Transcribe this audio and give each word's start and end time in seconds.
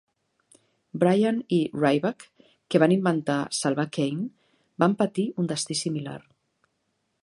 Bryan 1.03 1.41
i 1.57 1.59
Ryback, 1.75 2.25
que 2.69 2.81
van 2.85 2.97
intentar 2.97 3.37
salvar 3.61 3.89
Kane, 3.99 4.27
van 4.85 5.01
patir 5.05 5.31
un 5.45 5.55
destí 5.55 5.83
similar. 5.87 6.21